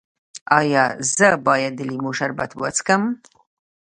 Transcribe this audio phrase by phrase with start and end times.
[0.59, 0.83] ایا
[1.15, 3.03] زه باید د لیمو شربت وڅښم؟